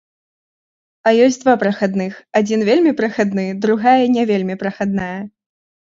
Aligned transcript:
А 1.09 1.13
ёсць 1.25 1.37
два 1.43 1.53
прахадных, 1.63 2.17
адзін 2.41 2.65
вельмі 2.71 2.95
прахадны, 3.03 3.45
другая 3.67 4.05
не 4.19 4.23
вельмі 4.31 4.55
прахадная. 4.63 5.15